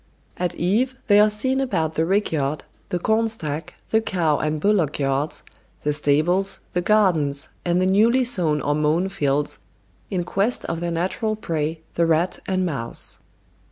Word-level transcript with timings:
At 0.35 0.55
eve 0.55 0.95
they 1.05 1.19
are 1.19 1.29
seen 1.29 1.61
about 1.61 1.93
the 1.93 2.07
rick 2.07 2.31
yard, 2.31 2.63
the 2.89 2.97
corn 2.97 3.27
stack, 3.27 3.75
the 3.91 4.01
cow 4.01 4.39
and 4.39 4.59
bullock 4.59 4.97
yards, 4.97 5.43
the 5.81 5.93
stables, 5.93 6.61
the 6.73 6.81
gardens, 6.81 7.49
and 7.63 7.79
the 7.79 7.85
newly 7.85 8.23
sown 8.23 8.61
or 8.61 8.73
mown 8.73 9.09
fields, 9.09 9.59
in 10.09 10.23
quest 10.23 10.65
of 10.65 10.79
their 10.79 10.89
natural 10.89 11.35
prey, 11.35 11.81
the 11.93 12.07
rat 12.07 12.39
and 12.47 12.65
mouse. 12.65 13.19